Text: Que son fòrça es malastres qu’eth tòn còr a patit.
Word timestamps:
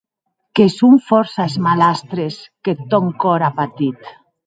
Que 0.55 0.65
son 0.77 0.93
fòrça 1.09 1.43
es 1.49 1.55
malastres 1.65 2.35
qu’eth 2.63 2.83
tòn 2.91 3.05
còr 3.21 3.41
a 3.49 3.51
patit. 3.57 3.99